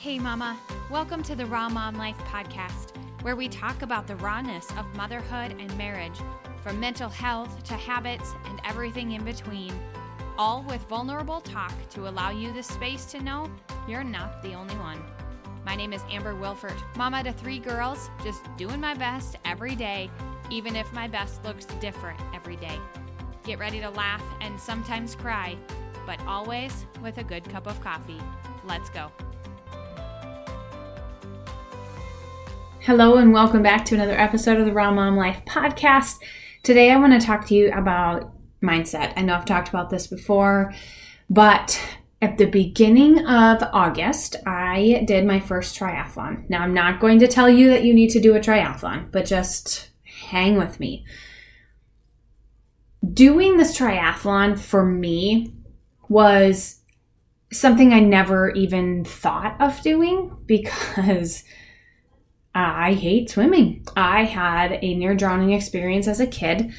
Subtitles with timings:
[0.00, 0.58] Hey, Mama.
[0.90, 5.54] Welcome to the Raw Mom Life podcast, where we talk about the rawness of motherhood
[5.60, 6.18] and marriage,
[6.62, 9.70] from mental health to habits and everything in between,
[10.38, 13.50] all with vulnerable talk to allow you the space to know
[13.86, 15.02] you're not the only one.
[15.66, 20.10] My name is Amber Wilford, mama to three girls, just doing my best every day,
[20.50, 22.78] even if my best looks different every day.
[23.44, 25.58] Get ready to laugh and sometimes cry,
[26.06, 28.18] but always with a good cup of coffee.
[28.64, 29.12] Let's go.
[32.90, 36.16] Hello, and welcome back to another episode of the Raw Mom Life podcast.
[36.64, 39.12] Today, I want to talk to you about mindset.
[39.14, 40.74] I know I've talked about this before,
[41.30, 41.80] but
[42.20, 46.50] at the beginning of August, I did my first triathlon.
[46.50, 49.24] Now, I'm not going to tell you that you need to do a triathlon, but
[49.24, 51.06] just hang with me.
[53.14, 55.54] Doing this triathlon for me
[56.08, 56.80] was
[57.52, 61.44] something I never even thought of doing because
[62.60, 63.86] I hate swimming.
[63.96, 66.72] I had a near drowning experience as a kid.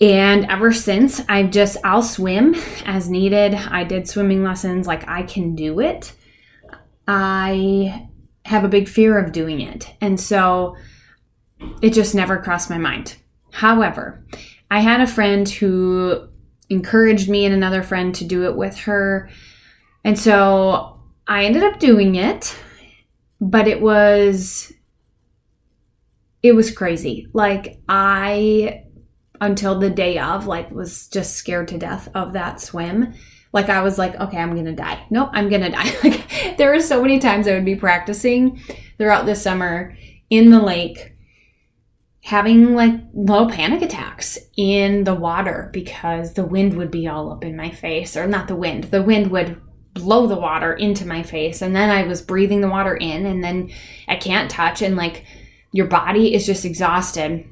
[0.00, 2.54] And ever since, I've just, I'll swim
[2.86, 3.54] as needed.
[3.54, 6.12] I did swimming lessons, like I can do it.
[7.06, 8.08] I
[8.46, 9.92] have a big fear of doing it.
[10.00, 10.76] And so
[11.82, 13.16] it just never crossed my mind.
[13.52, 14.24] However,
[14.70, 16.28] I had a friend who
[16.70, 19.28] encouraged me and another friend to do it with her.
[20.04, 22.56] And so I ended up doing it
[23.40, 24.72] but it was
[26.42, 27.28] it was crazy.
[27.32, 28.84] Like I
[29.40, 33.14] until the day of like was just scared to death of that swim.
[33.52, 35.04] Like I was like, okay, I'm gonna die.
[35.10, 35.90] Nope, I'm gonna die.
[36.04, 38.60] Like there were so many times I would be practicing
[38.98, 39.96] throughout the summer
[40.28, 41.16] in the lake,
[42.22, 47.44] having like low panic attacks in the water because the wind would be all up
[47.44, 48.84] in my face, or not the wind.
[48.84, 49.60] The wind would
[49.94, 53.42] blow the water into my face and then I was breathing the water in and
[53.42, 53.70] then
[54.06, 55.24] I can't touch and like
[55.72, 57.44] your body is just exhausted.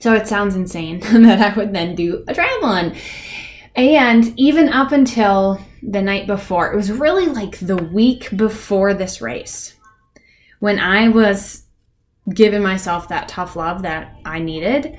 [0.00, 2.98] So it sounds insane that I would then do a triathlon.
[3.74, 9.20] And even up until the night before, it was really like the week before this
[9.20, 9.74] race
[10.60, 11.64] when I was
[12.32, 14.98] giving myself that tough love that I needed.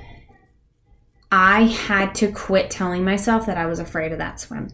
[1.32, 4.70] I had to quit telling myself that I was afraid of that swim.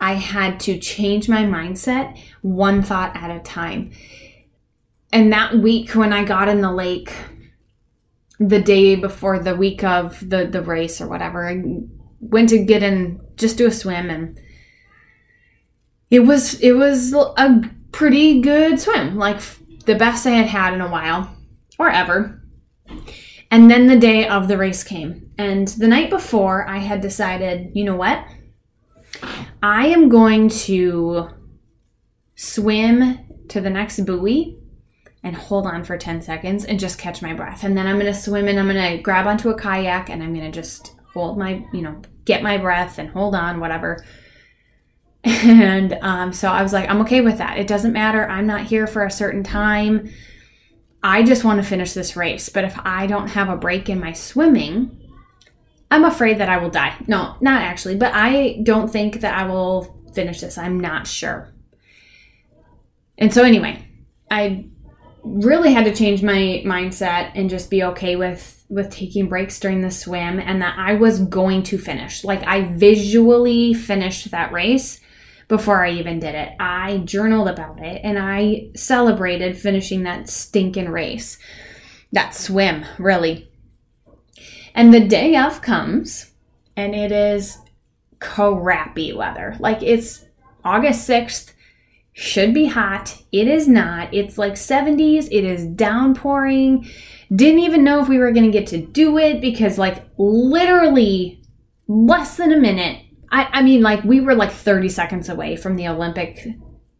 [0.00, 3.92] I had to change my mindset one thought at a time.
[5.12, 7.12] And that week when I got in the lake,
[8.38, 11.62] the day before the week of the, the race or whatever, I
[12.20, 14.40] went to get in, just do a swim and
[16.10, 19.16] it was, it was a pretty good swim.
[19.16, 19.40] Like
[19.84, 21.34] the best I had had in a while
[21.78, 22.40] or ever.
[23.50, 25.30] And then the day of the race came.
[25.38, 28.24] And the night before, I had decided, you know what?
[29.62, 31.28] I am going to
[32.36, 34.58] swim to the next buoy
[35.24, 37.64] and hold on for 10 seconds and just catch my breath.
[37.64, 40.22] And then I'm going to swim and I'm going to grab onto a kayak and
[40.22, 44.04] I'm going to just hold my, you know, get my breath and hold on, whatever.
[45.24, 47.58] And um, so I was like, I'm okay with that.
[47.58, 48.26] It doesn't matter.
[48.28, 50.10] I'm not here for a certain time.
[51.02, 52.48] I just want to finish this race.
[52.48, 54.97] But if I don't have a break in my swimming,
[55.90, 56.94] I'm afraid that I will die.
[57.06, 60.58] No, not actually, but I don't think that I will finish this.
[60.58, 61.52] I'm not sure.
[63.16, 63.84] And so, anyway,
[64.30, 64.66] I
[65.22, 69.80] really had to change my mindset and just be okay with with taking breaks during
[69.80, 72.22] the swim and that I was going to finish.
[72.22, 75.00] Like I visually finished that race
[75.48, 76.52] before I even did it.
[76.60, 81.38] I journaled about it and I celebrated finishing that stinking race.
[82.12, 83.47] That swim, really.
[84.78, 86.30] And the day of comes
[86.76, 87.58] and it is
[88.20, 89.56] crappy weather.
[89.58, 90.24] Like it's
[90.64, 91.52] August 6th,
[92.12, 93.20] should be hot.
[93.32, 94.14] It is not.
[94.14, 95.26] It's like 70s.
[95.32, 96.88] It is downpouring.
[97.34, 101.42] Didn't even know if we were going to get to do it because, like, literally
[101.86, 103.04] less than a minute.
[103.30, 106.46] I, I mean, like, we were like 30 seconds away from the Olympic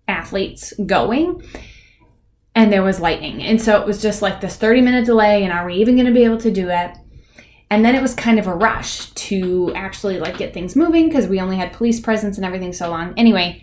[0.07, 1.43] athletes going
[2.55, 3.43] and there was lightning.
[3.43, 5.43] And so it was just like this 30 minute delay.
[5.43, 6.97] And are we even going to be able to do it?
[7.71, 11.27] And then it was kind of a rush to actually like get things moving because
[11.27, 13.15] we only had police presence and everything so long.
[13.17, 13.63] Anyway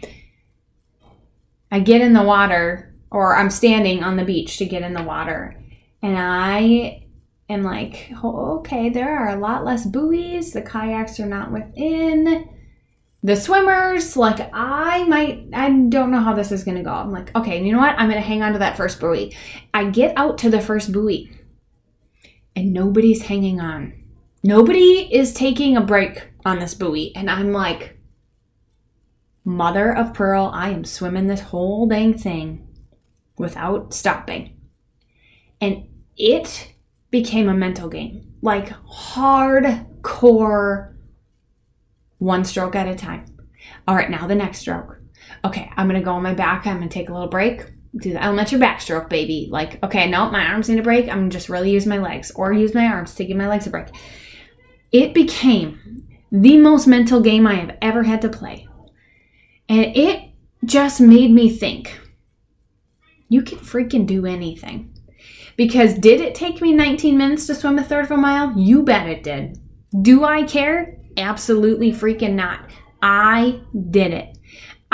[1.72, 5.04] i get in the water or i'm standing on the beach to get in the
[5.04, 5.62] water
[6.02, 7.06] and i
[7.50, 10.52] am like oh, okay there are a lot less buoys.
[10.52, 12.50] The kayaks are not within
[13.22, 14.16] the swimmers.
[14.16, 16.92] Like i might i don't know how this is going to go.
[16.92, 18.00] I'm like okay you know what?
[18.00, 19.36] I'm going to hang on to that first buoy.
[19.74, 21.32] I get out to the first buoy
[22.56, 23.94] and nobody's hanging on.
[24.44, 27.16] Nobody is taking a break on this buoy.
[27.16, 27.98] And I'm like,
[29.44, 32.68] mother of pearl, I am swimming this whole dang thing
[33.38, 34.60] without stopping.
[35.60, 36.74] And it
[37.12, 39.74] became a mental game, like hardcore,
[42.20, 43.26] one stroke at a time.
[43.88, 45.00] All right, now the next stroke.
[45.44, 46.68] Okay, I'm gonna go on my back.
[46.68, 47.66] I'm gonna take a little break.
[47.98, 49.48] Do the elementary backstroke, baby.
[49.50, 51.08] Like, okay, no, my arms need a break.
[51.10, 53.70] I'm just really use my legs or use my arms to give my legs a
[53.70, 53.88] break.
[54.92, 58.68] It became the most mental game I have ever had to play.
[59.70, 60.30] And it
[60.66, 62.00] just made me think
[63.30, 64.92] you can freaking do anything.
[65.58, 68.58] Because did it take me 19 minutes to swim a third of a mile?
[68.58, 69.58] You bet it did.
[70.02, 70.98] Do I care?
[71.18, 72.70] Absolutely freaking not.
[73.02, 74.35] I did it.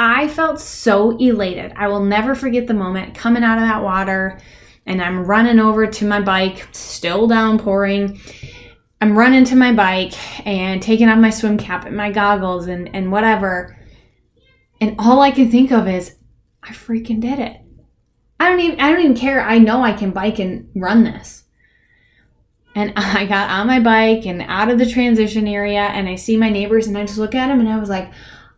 [0.03, 1.73] I felt so elated.
[1.75, 4.41] I will never forget the moment coming out of that water
[4.87, 8.19] and I'm running over to my bike, still downpouring.
[8.99, 12.89] I'm running to my bike and taking off my swim cap and my goggles and,
[12.95, 13.77] and whatever.
[14.81, 16.15] And all I can think of is,
[16.63, 17.57] I freaking did it.
[18.39, 19.41] I don't even I don't even care.
[19.41, 21.43] I know I can bike and run this.
[22.73, 26.37] And I got on my bike and out of the transition area and I see
[26.37, 28.11] my neighbors and I just look at them and I was like,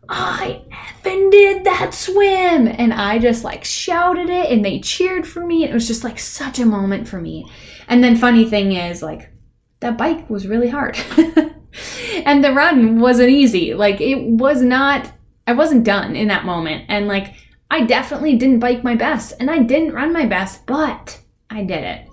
[0.09, 2.67] I effing did that swim.
[2.67, 5.63] And I just like shouted it and they cheered for me.
[5.63, 7.49] It was just like such a moment for me.
[7.87, 9.31] And then funny thing is like
[9.79, 10.97] that bike was really hard.
[12.25, 13.73] and the run wasn't easy.
[13.73, 15.11] Like it was not
[15.45, 16.85] I wasn't done in that moment.
[16.87, 17.33] And like
[17.69, 21.19] I definitely didn't bike my best and I didn't run my best, but
[21.49, 22.09] I did it.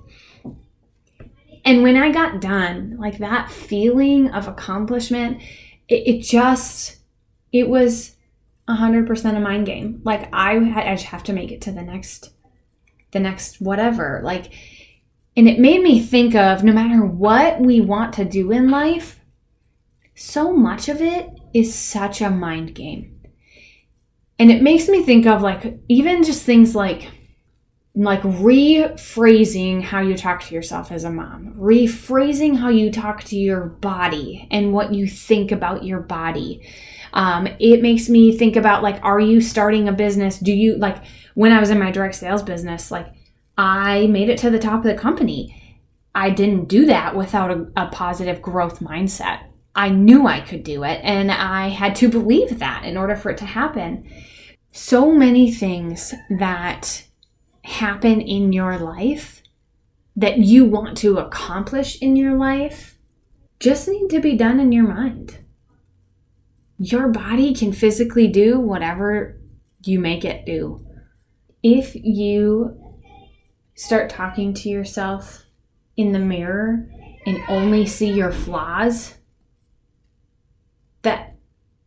[1.65, 5.43] And when I got done, like that feeling of accomplishment,
[5.89, 6.97] it, it just,
[7.53, 8.17] it was
[8.69, 10.01] 100% a mind game.
[10.05, 12.31] Like I, I just have to make it to the next,
[13.13, 14.21] the next whatever.
[14.23, 14.53] Like,
[15.37, 19.21] and it made me think of no matter what we want to do in life,
[20.15, 23.21] so much of it is such a mind game.
[24.39, 27.09] And it makes me think of like even just things like
[27.95, 33.37] like rephrasing how you talk to yourself as a mom, rephrasing how you talk to
[33.37, 36.67] your body and what you think about your body.
[37.13, 40.39] Um, it makes me think about like, are you starting a business?
[40.39, 41.03] Do you like
[41.35, 43.07] when I was in my direct sales business, like
[43.57, 45.79] I made it to the top of the company.
[46.15, 49.45] I didn't do that without a, a positive growth mindset.
[49.75, 53.31] I knew I could do it and I had to believe that in order for
[53.31, 54.11] it to happen
[54.73, 57.05] so many things that
[57.65, 59.43] happen in your life
[60.17, 62.99] that you want to accomplish in your life
[63.59, 65.39] just need to be done in your mind.
[66.83, 69.39] Your body can physically do whatever
[69.85, 70.85] you make it do.
[71.63, 72.81] If you
[73.75, 75.45] start talking to yourself
[75.97, 76.89] in the mirror
[77.27, 79.15] and only see your flaws,
[81.03, 81.37] that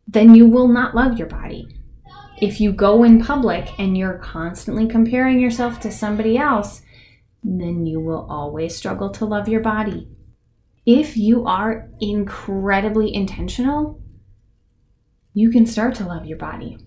[0.08, 1.68] then you will not love your body
[2.44, 6.82] if you go in public and you're constantly comparing yourself to somebody else,
[7.42, 10.10] then you will always struggle to love your body.
[10.86, 14.03] If you are incredibly intentional,
[15.34, 16.78] you can start to love your body.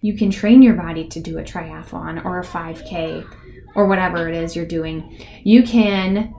[0.00, 3.26] You can train your body to do a triathlon or a 5K
[3.74, 5.24] or whatever it is you're doing.
[5.42, 6.34] You can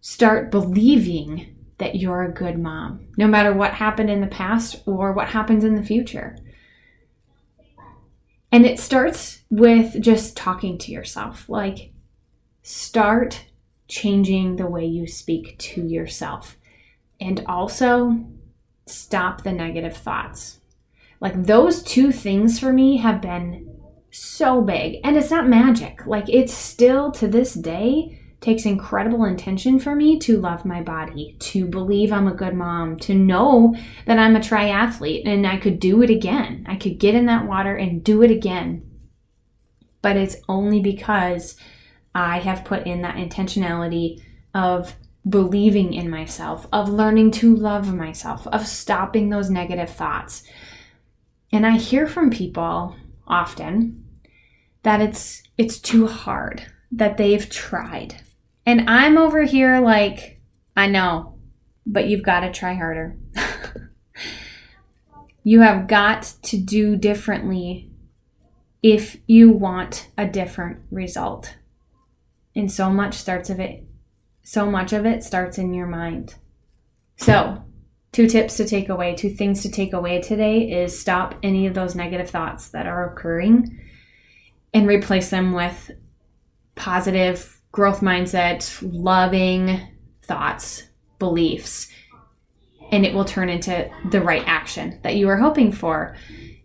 [0.00, 5.12] start believing that you're a good mom, no matter what happened in the past or
[5.12, 6.36] what happens in the future.
[8.50, 11.48] And it starts with just talking to yourself.
[11.48, 11.92] Like,
[12.62, 13.44] start
[13.88, 16.56] changing the way you speak to yourself.
[17.20, 18.24] And also,
[18.86, 20.60] stop the negative thoughts.
[21.20, 23.76] Like, those two things for me have been
[24.10, 25.00] so big.
[25.04, 26.06] And it's not magic.
[26.06, 31.36] Like, it's still to this day takes incredible intention for me to love my body,
[31.40, 33.74] to believe I'm a good mom, to know
[34.04, 36.64] that I'm a triathlete and I could do it again.
[36.68, 38.82] I could get in that water and do it again.
[40.02, 41.56] But it's only because
[42.14, 44.22] I have put in that intentionality
[44.54, 44.94] of
[45.28, 50.42] believing in myself, of learning to love myself, of stopping those negative thoughts.
[51.52, 52.94] And I hear from people
[53.26, 54.04] often
[54.82, 58.20] that it's it's too hard that they've tried
[58.66, 60.40] and I'm over here like,
[60.76, 61.38] I know,
[61.86, 63.16] but you've got to try harder.
[65.44, 67.92] you have got to do differently
[68.82, 71.56] if you want a different result.
[72.56, 73.85] And so much starts of it
[74.46, 76.36] so much of it starts in your mind.
[77.16, 77.64] So,
[78.12, 81.74] two tips to take away, two things to take away today is stop any of
[81.74, 83.76] those negative thoughts that are occurring
[84.72, 85.90] and replace them with
[86.76, 89.80] positive growth mindset, loving
[90.22, 90.84] thoughts,
[91.18, 91.88] beliefs.
[92.92, 96.16] and it will turn into the right action that you are hoping for.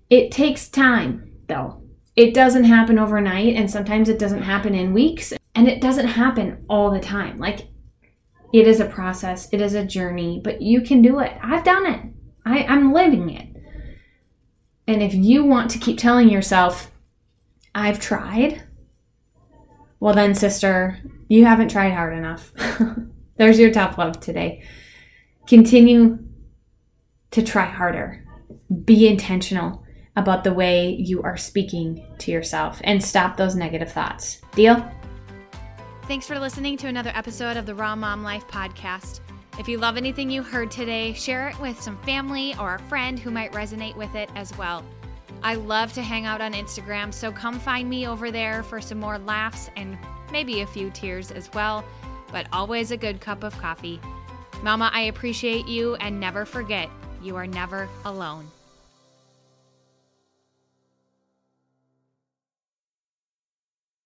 [0.07, 1.81] It takes time, though.
[2.15, 6.63] It doesn't happen overnight, and sometimes it doesn't happen in weeks, and it doesn't happen
[6.69, 7.39] all the time.
[7.39, 7.70] Like,
[8.53, 11.33] it is a process, it is a journey, but you can do it.
[11.41, 12.01] I've done it,
[12.45, 13.47] I, I'm living it.
[14.87, 16.91] And if you want to keep telling yourself,
[17.73, 18.63] I've tried,
[20.01, 22.51] well, then, sister, you haven't tried hard enough.
[23.37, 24.63] There's your tough love today.
[25.47, 26.19] Continue
[27.29, 28.25] to try harder.
[28.83, 34.41] Be intentional about the way you are speaking to yourself and stop those negative thoughts.
[34.55, 34.91] Deal?
[36.11, 39.21] Thanks for listening to another episode of the Raw Mom Life podcast.
[39.57, 43.17] If you love anything you heard today, share it with some family or a friend
[43.17, 44.83] who might resonate with it as well.
[45.41, 48.99] I love to hang out on Instagram, so come find me over there for some
[48.99, 49.97] more laughs and
[50.33, 51.81] maybe a few tears as well,
[52.29, 54.01] but always a good cup of coffee.
[54.63, 56.89] Mama, I appreciate you and never forget,
[57.21, 58.51] you are never alone.